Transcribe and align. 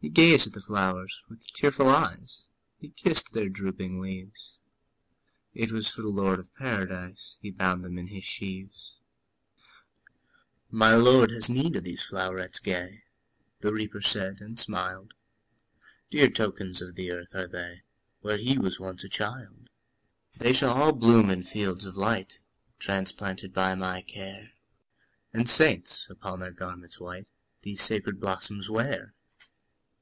''He 0.02 0.08
gazed 0.08 0.46
at 0.46 0.52
the 0.54 0.62
flowers 0.62 1.20
with 1.28 1.46
tearful 1.52 1.90
eyes, 1.90 2.46
He 2.78 2.88
kissed 2.88 3.34
their 3.34 3.50
drooping 3.50 4.00
leaves; 4.00 4.56
It 5.52 5.70
was 5.72 5.90
for 5.90 6.00
the 6.00 6.08
Lord 6.08 6.38
of 6.40 6.54
Paradise 6.54 7.36
He 7.42 7.50
bound 7.50 7.84
them 7.84 7.98
in 7.98 8.06
his 8.06 8.24
sheaves. 8.24 8.96
``My 10.72 10.98
Lord 10.98 11.30
has 11.32 11.50
need 11.50 11.76
of 11.76 11.84
these 11.84 12.02
flowerets 12.02 12.60
gay,'' 12.62 13.02
The 13.60 13.74
Reaper 13.74 14.00
said, 14.00 14.40
and 14.40 14.58
smiled; 14.58 15.12
``Dear 16.10 16.34
tokens 16.34 16.80
of 16.80 16.94
the 16.94 17.10
earth 17.10 17.34
are 17.34 17.46
they, 17.46 17.82
Where 18.22 18.38
he 18.38 18.56
was 18.56 18.80
once 18.80 19.04
a 19.04 19.08
child. 19.10 19.68
``They 20.38 20.54
shall 20.54 20.72
all 20.74 20.92
bloom 20.92 21.28
in 21.28 21.42
fields 21.42 21.84
of 21.84 21.98
light, 21.98 22.40
Transplanted 22.78 23.52
by 23.52 23.74
my 23.74 24.00
care, 24.00 24.52
And 25.34 25.46
saints, 25.46 26.06
upon 26.08 26.40
their 26.40 26.52
garments 26.52 26.98
white, 26.98 27.28
These 27.60 27.82
sacred 27.82 28.18
blossoms 28.18 28.70
wear.'' 28.70 29.12